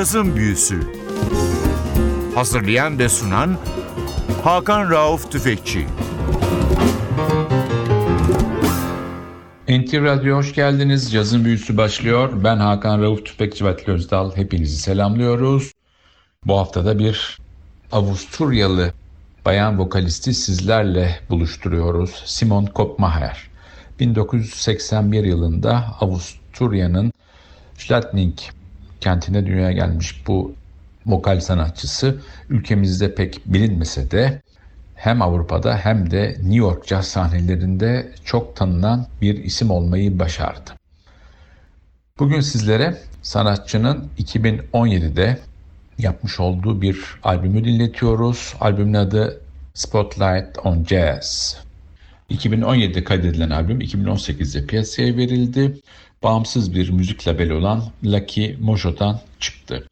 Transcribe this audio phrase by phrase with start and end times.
[0.00, 0.80] Cazın Büyüsü
[2.34, 3.56] Hazırlayan ve sunan
[4.44, 5.86] Hakan Rauf Tüfekçi
[9.68, 11.12] NTV Radyo hoş geldiniz.
[11.12, 12.32] Cazın Büyüsü başlıyor.
[12.44, 14.36] Ben Hakan Rauf Tüfekçi ve Özdal.
[14.36, 15.72] Hepinizi selamlıyoruz.
[16.46, 17.38] Bu haftada bir
[17.92, 18.92] Avusturyalı
[19.44, 22.22] bayan vokalisti sizlerle buluşturuyoruz.
[22.26, 23.50] Simon Kopmaher.
[23.98, 27.12] 1981 yılında Avusturya'nın
[27.78, 28.38] Schladming
[29.00, 30.54] kentine dünyaya gelmiş bu
[31.06, 34.42] vokal sanatçısı ülkemizde pek bilinmese de
[34.94, 40.70] hem Avrupa'da hem de New York caz sahnelerinde çok tanınan bir isim olmayı başardı.
[42.18, 45.38] Bugün sizlere sanatçının 2017'de
[45.98, 48.54] yapmış olduğu bir albümü dinletiyoruz.
[48.60, 49.40] Albümün adı
[49.74, 51.56] Spotlight on Jazz.
[52.30, 55.80] 2017'de kaydedilen albüm 2018'de piyasaya verildi.
[56.22, 59.86] Bağımsız bir müzik labeli olan Lucky Mojo'dan çıktı.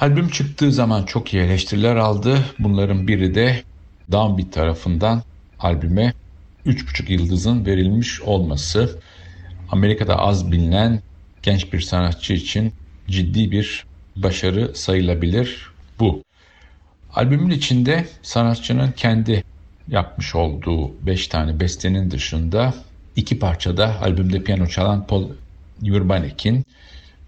[0.00, 2.38] Albüm çıktığı zaman çok iyi eleştiriler aldı.
[2.58, 3.62] Bunların biri de
[4.12, 5.22] Downbeat tarafından
[5.58, 6.12] albüme
[6.66, 9.00] 3,5 yıldızın verilmiş olması.
[9.70, 11.02] Amerika'da az bilinen
[11.42, 12.72] genç bir sanatçı için
[13.08, 13.84] ciddi bir
[14.16, 15.70] başarı sayılabilir
[16.00, 16.22] bu.
[17.14, 19.44] Albümün içinde sanatçının kendi
[19.88, 22.74] yapmış olduğu 5 tane bestenin dışında
[23.16, 25.28] iki parçada albümde piyano çalan Paul
[25.82, 26.66] Urbanek'in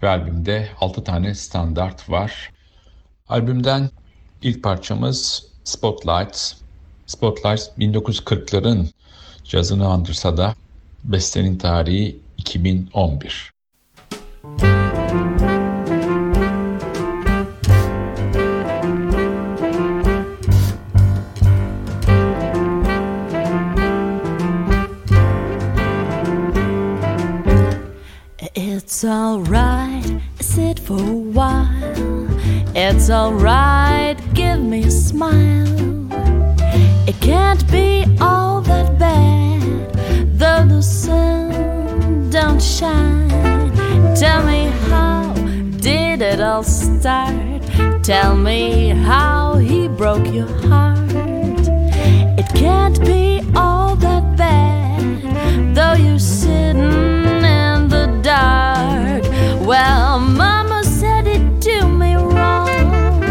[0.03, 2.51] ve albümde 6 tane standart var.
[3.29, 3.89] Albümden
[4.41, 6.55] ilk parçamız Spotlight.
[7.05, 8.87] Spotlight 1940'ların
[9.43, 10.55] cazını andırsa da
[11.03, 13.51] bestenin tarihi 2011.
[14.43, 14.74] It's
[29.05, 32.27] alright, sit for a while.
[32.75, 36.07] It's alright, give me a smile.
[37.07, 39.93] It can't be all that bad,
[40.39, 43.29] though the sun don't shine.
[44.15, 45.33] Tell me how
[45.79, 47.61] did it all start?
[48.03, 51.67] Tell me how he broke your heart.
[52.39, 57.24] It can't be all that bad, though you're sitting
[58.35, 59.23] dark.
[59.71, 63.21] Well, Mama said it do me wrong.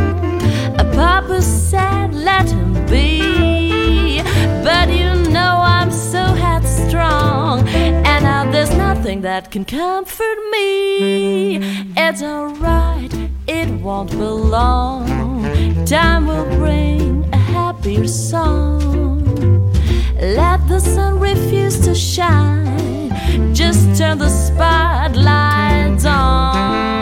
[0.98, 4.22] Papa said let him be,
[4.69, 7.69] but you know I'm so headstrong,
[8.10, 10.69] and now there's nothing that can comfort me.
[12.06, 13.12] It's alright,
[13.59, 15.04] it won't be long.
[15.84, 19.72] Time will bring a happier song.
[20.41, 23.03] Let the sun refuse to shine.
[23.53, 26.94] Just turn the spotlight on.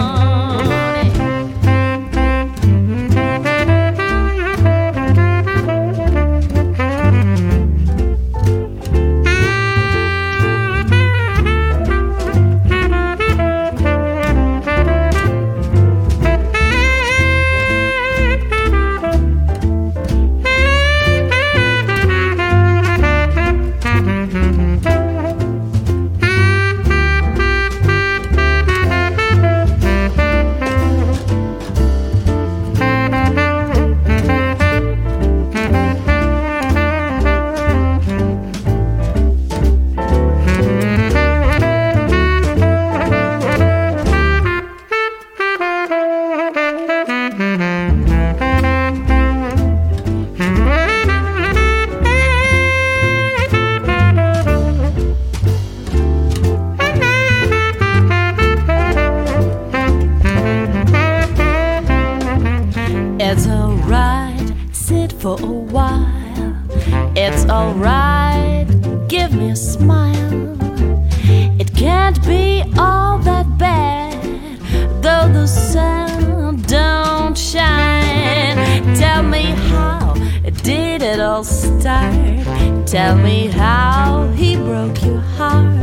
[81.43, 82.85] All?
[82.85, 85.77] Tell me how he broke your heart.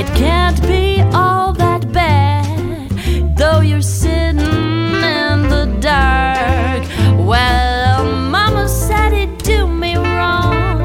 [0.00, 2.90] It can't be all that bad,
[3.36, 6.82] though you're sitting in the dark.
[7.18, 10.82] Well, Mama said it do me wrong.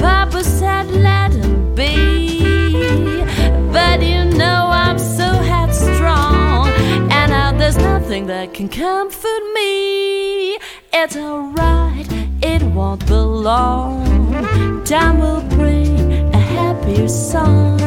[0.00, 2.40] Papa said let him be,
[3.72, 6.68] but you know I'm so headstrong,
[7.10, 10.37] and now there's nothing that can comfort me.
[11.00, 12.08] It's alright,
[12.42, 14.82] it won't be long.
[14.84, 17.78] Time will bring a happier song.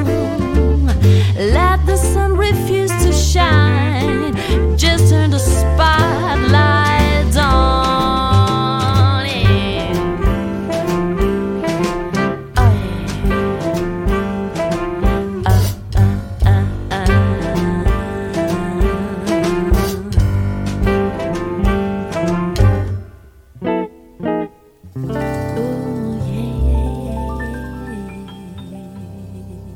[1.35, 4.33] Let the sun refuse to shine.
[4.77, 7.90] just turn the spotlight on.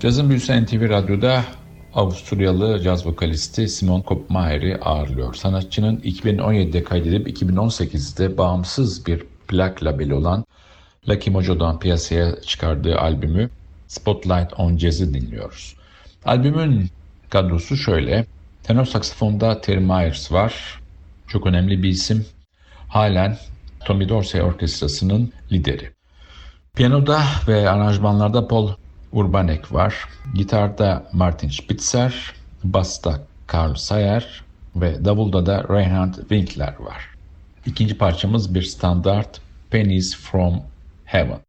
[0.05, 1.43] Cazın Büyüsü NTV Radyo'da
[1.93, 5.33] Avusturyalı caz vokalisti Simon Kopmacher'i ağırlıyor.
[5.33, 10.45] Sanatçının 2017'de kaydedip 2018'de bağımsız bir plak labeli olan
[11.09, 13.49] Lucky Mojo'dan piyasaya çıkardığı albümü
[13.87, 15.75] Spotlight on Jazz'ı dinliyoruz.
[16.25, 16.89] Albümün
[17.29, 18.25] kadrosu şöyle.
[18.63, 20.81] Tenor saksafonda Terry Myers var.
[21.27, 22.25] Çok önemli bir isim.
[22.87, 23.37] Halen
[23.85, 25.89] Tommy Dorsey Orkestrası'nın lideri.
[26.75, 28.69] Piyanoda ve aranjmanlarda Paul
[29.15, 29.95] Urbanek var.
[30.33, 32.33] Gitarda Martin Spitzer,
[32.63, 33.21] basta
[33.53, 34.43] Carl Sayer
[34.75, 37.09] ve davulda da Reinhard Winkler var.
[37.65, 40.61] İkinci parçamız bir standart Pennies from
[41.05, 41.44] Heaven.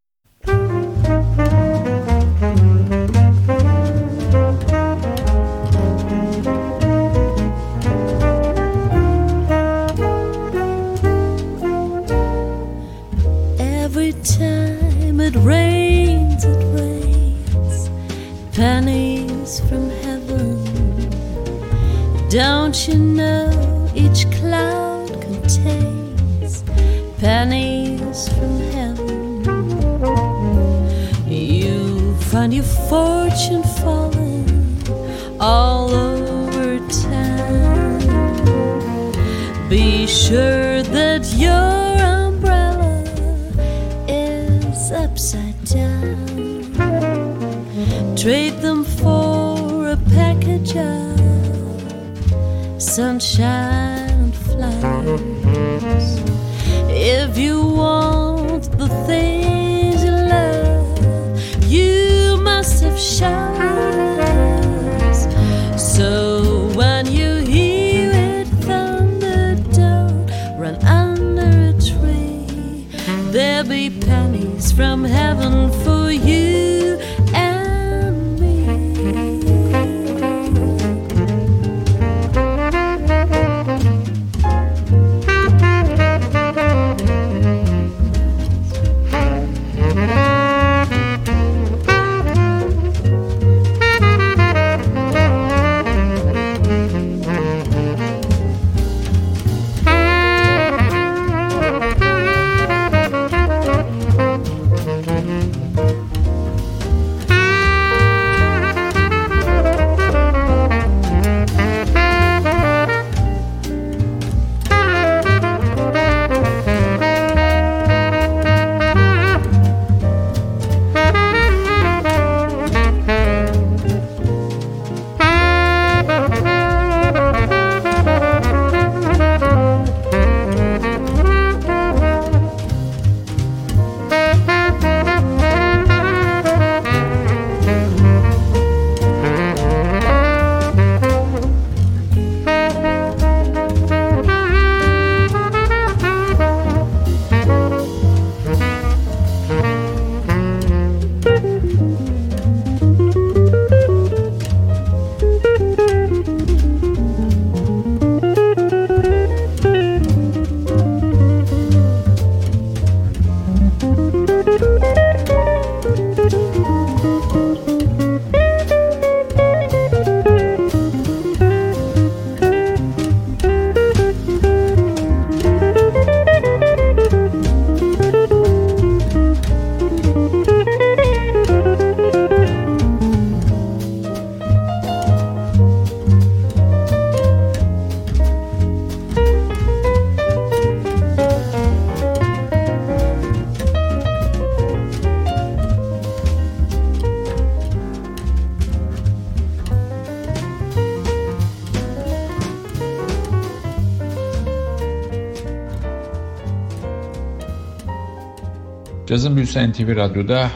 [209.17, 210.49] Cazın Büyüsü NTV Radyo'da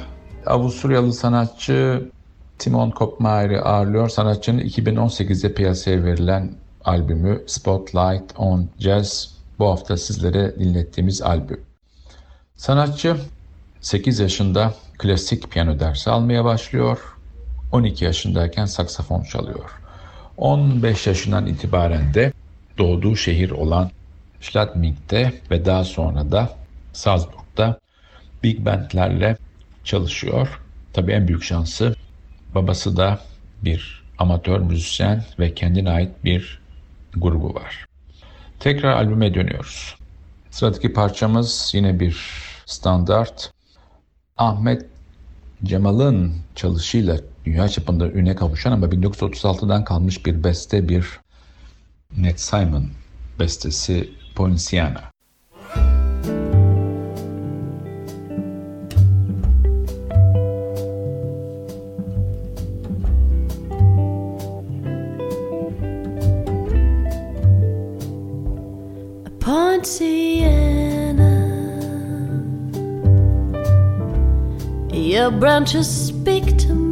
[0.45, 2.09] Avusturyalı sanatçı
[2.59, 4.09] Timon Kopmacher'i ağırlıyor.
[4.09, 6.51] Sanatçının 2018'de piyasaya verilen
[6.85, 11.61] albümü Spotlight on Jazz bu hafta sizlere dinlettiğimiz albüm.
[12.55, 13.17] Sanatçı
[13.81, 16.99] 8 yaşında klasik piyano dersi almaya başlıyor.
[17.71, 19.81] 12 yaşındayken saksafon çalıyor.
[20.37, 22.33] 15 yaşından itibaren de
[22.77, 23.91] doğduğu şehir olan
[24.41, 26.49] Schladming'de ve daha sonra da
[26.93, 27.81] Salzburg'da
[28.43, 29.37] big bandlerle
[29.83, 30.61] çalışıyor.
[30.93, 31.95] Tabii en büyük şansı
[32.55, 33.19] babası da
[33.63, 36.61] bir amatör müzisyen ve kendine ait bir
[37.13, 37.85] grubu var.
[38.59, 39.95] Tekrar albüme dönüyoruz.
[40.51, 42.17] Sıradaki parçamız yine bir
[42.65, 43.51] standart.
[44.37, 44.85] Ahmet
[45.63, 51.05] Cemal'ın çalışıyla dünya çapında üne kavuşan ama 1936'dan kalmış bir beste bir
[52.17, 52.89] Ned Simon
[53.39, 55.10] bestesi Poinciana.
[69.81, 71.31] Poinciana.
[74.93, 76.90] Your branches speak to me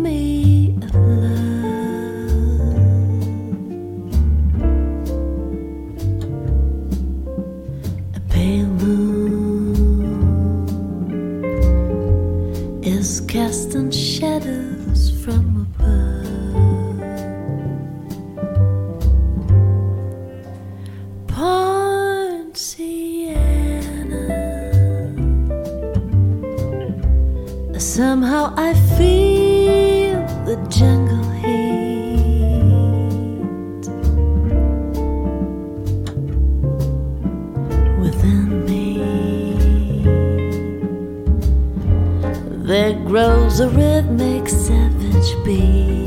[42.70, 46.06] There grows a rhythmic savage beat.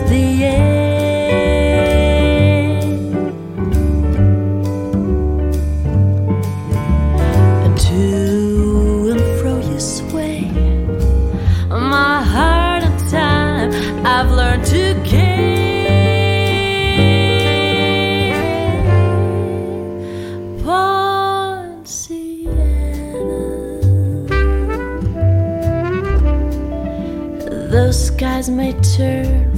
[28.40, 29.49] as my turn.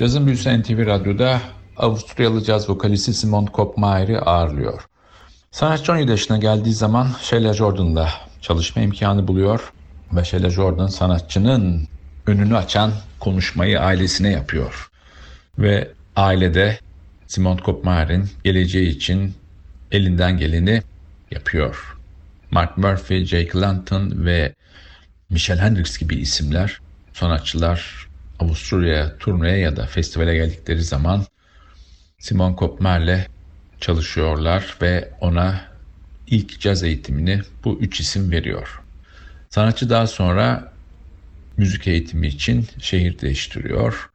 [0.00, 1.40] Cazın Büyüsü NTV Radyo'da
[1.76, 4.82] Avusturyalı caz vokalisti Simon Kopmaer'i ağırlıyor.
[5.50, 9.72] Sanatçı 17 yaşına geldiği zaman Sheila Jordan'la çalışma imkanı buluyor
[10.12, 11.88] ve Sheila Jordan sanatçının
[12.26, 14.90] önünü açan konuşmayı ailesine yapıyor.
[15.58, 16.78] Ve ailede
[17.26, 19.34] Simon Kopmaer'in geleceği için
[19.90, 20.82] elinden geleni
[21.30, 21.96] yapıyor.
[22.50, 24.54] Mark Murphy, Jake London ve
[25.30, 26.80] Michelle Hendricks gibi isimler,
[27.12, 28.09] sanatçılar
[28.40, 31.26] Avusturya'ya turneye ya da festivale geldikleri zaman
[32.18, 33.26] Simon Kopmer'le
[33.80, 35.70] çalışıyorlar ve ona
[36.26, 38.80] ilk caz eğitimini bu üç isim veriyor.
[39.50, 40.72] Sanatçı daha sonra
[41.56, 44.10] müzik eğitimi için şehir değiştiriyor.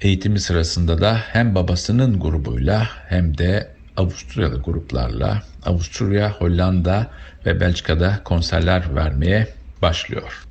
[0.00, 7.10] Eğitimi sırasında da hem babasının grubuyla hem de Avusturyalı gruplarla Avusturya, Hollanda
[7.46, 10.49] ve Belçika'da konserler vermeye başlıyor.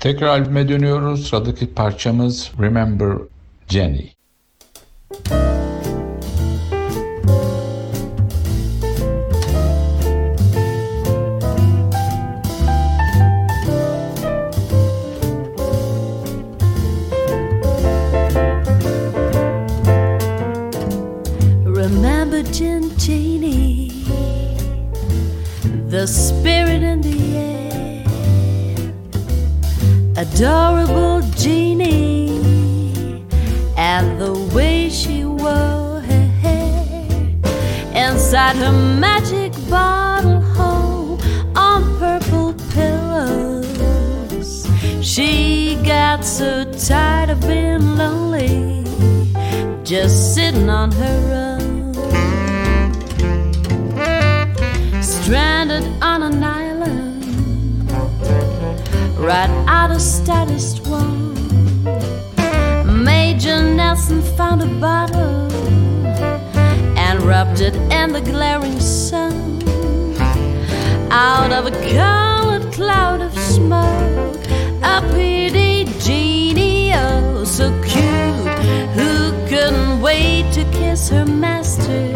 [0.00, 1.28] Tekrar albüme dönüyoruz.
[1.28, 3.18] Sıradaki parçamız Remember
[3.68, 4.10] Jenny.
[5.30, 5.67] Remember
[30.40, 32.38] adorable Genie,
[33.76, 37.10] and the way she wore her hair
[37.92, 41.20] inside her magic bottle home
[41.56, 44.68] on purple pillows.
[45.02, 48.84] She got so tired of being lonely
[49.82, 51.94] just sitting on her own.
[55.02, 56.57] Stranded on an island,
[59.18, 61.34] right out of status one.
[63.04, 65.50] Major Nelson found a bottle
[66.96, 69.62] and rubbed it in the glaring sun.
[71.10, 74.28] Out of a colored cloud of smoke
[74.82, 78.48] a genie, oh so cute,
[78.94, 82.12] who couldn't wait to kiss her master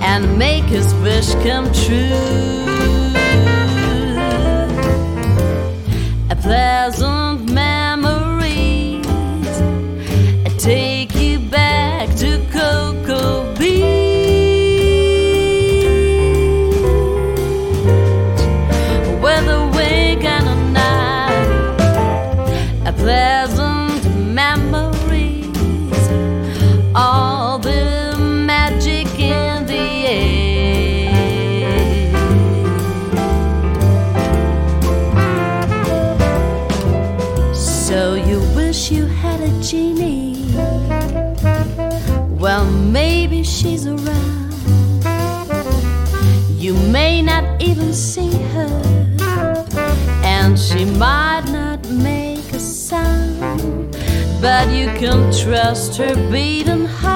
[0.00, 2.55] and make his wish come true.
[54.98, 57.15] Can trust her beating heart,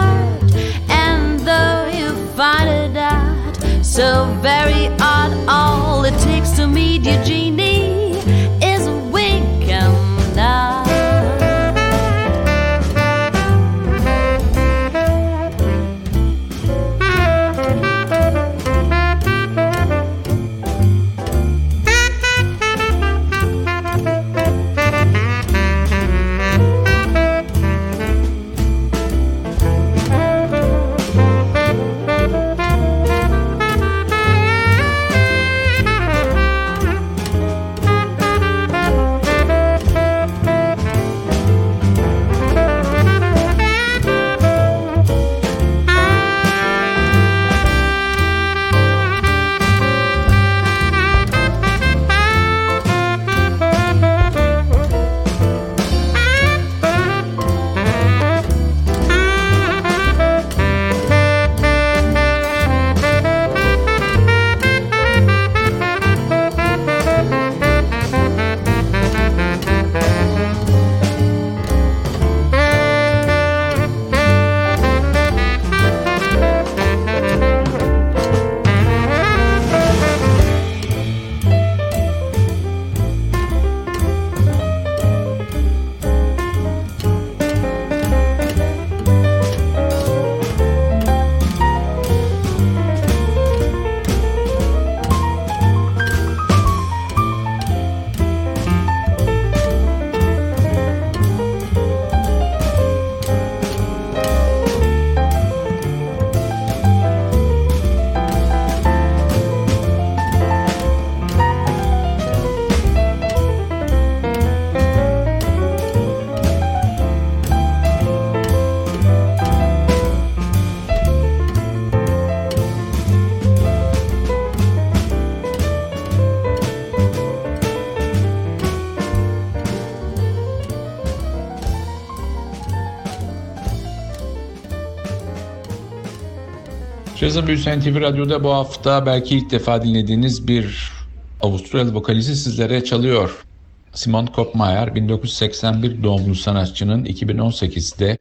[137.30, 140.92] Cazın Büyüsen TV Radyo'da bu hafta belki ilk defa dinlediğiniz bir
[141.40, 143.44] Avusturyalı vokalisti sizlere çalıyor.
[143.92, 148.18] Simon Kopmayer 1981 doğumlu sanatçının 2018'de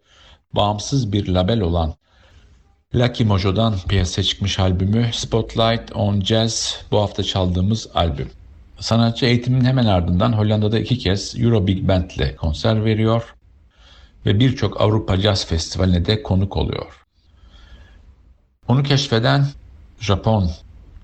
[0.53, 1.93] bağımsız bir label olan
[2.95, 8.29] Lucky Mojo'dan piyasaya çıkmış albümü Spotlight on Jazz bu hafta çaldığımız albüm.
[8.79, 13.35] Sanatçı eğitimin hemen ardından Hollanda'da iki kez Euro Big Band ile konser veriyor
[14.25, 16.98] ve birçok Avrupa Jazz Festivali'ne de konuk oluyor.
[18.69, 19.45] Onu keşfeden
[19.99, 20.51] Japon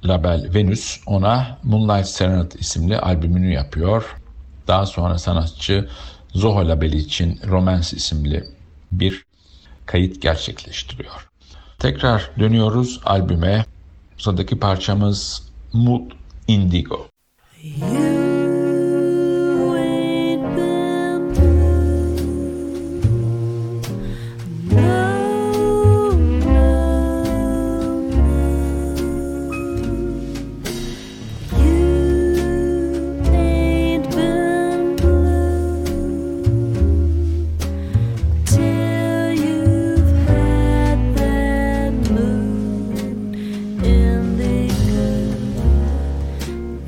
[0.05, 4.15] label Venus ona Moonlight Serenade isimli albümünü yapıyor.
[4.67, 5.89] Daha sonra sanatçı
[6.33, 8.43] Zoho labeli için Romance isimli
[8.91, 9.25] bir
[9.85, 11.29] kayıt gerçekleştiriyor.
[11.79, 13.65] Tekrar dönüyoruz albüme.
[14.17, 16.11] Sıradaki parçamız Mood
[16.47, 17.07] Indigo.
[17.63, 18.44] You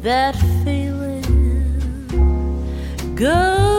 [0.07, 1.21] that feeling.
[3.13, 3.76] Goes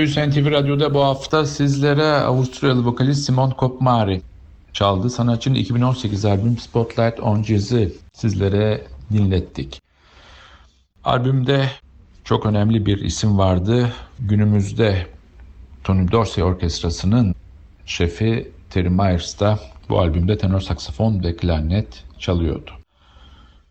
[0.00, 4.22] Büyüsen TV Radyo'da bu hafta sizlere Avusturyalı vokalist Simon Kopmari
[4.72, 5.10] çaldı.
[5.10, 9.82] Sanatçının 2018 albüm Spotlight on Jazz'ı sizlere dinlettik.
[11.04, 11.70] Albümde
[12.24, 13.92] çok önemli bir isim vardı.
[14.20, 15.06] Günümüzde
[15.84, 17.34] Tony Dorsey Orkestrası'nın
[17.86, 19.58] şefi Terry Myers da
[19.88, 22.70] bu albümde tenor saksafon ve klarnet çalıyordu.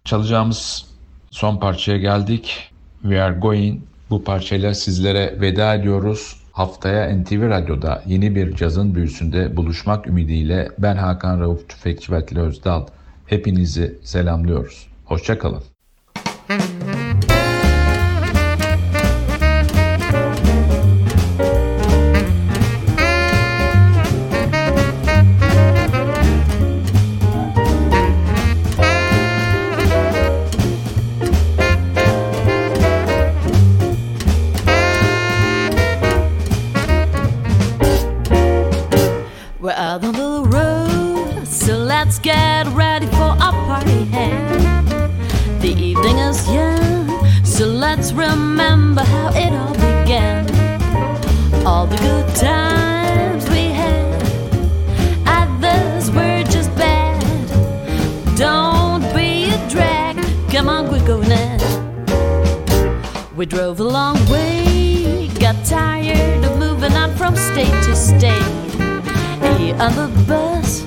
[0.05, 0.85] Çalacağımız
[1.31, 2.71] son parçaya geldik.
[3.01, 6.35] We Are Going bu parçayla sizlere veda ediyoruz.
[6.51, 12.87] Haftaya NTV Radyo'da yeni bir cazın büyüsünde buluşmak ümidiyle ben Hakan Rauf Tüfekçi ve Özdal.
[13.25, 14.87] Hepinizi selamlıyoruz.
[15.05, 15.63] Hoşçakalın.
[42.05, 44.05] Let's get ready for our party.
[44.05, 44.31] Hey.
[45.59, 47.09] The evening is young,
[47.43, 50.45] so let's remember how it all began.
[51.67, 54.15] All the good times we had,
[55.27, 57.19] others were just bad.
[58.37, 60.15] Don't be a drag,
[60.49, 61.59] come on, we're going in.
[63.35, 68.68] We drove a long way, got tired of moving on from state to state.
[69.71, 70.81] On the bus,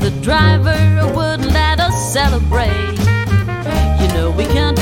[0.00, 0.72] the driver
[1.14, 2.98] wouldn't let us celebrate.
[4.00, 4.81] You know we can't